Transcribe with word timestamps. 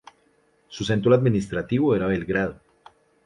Su 0.67 0.83
centro 0.83 1.13
administrativo 1.13 1.95
era 1.95 2.07
Belgrado. 2.07 2.59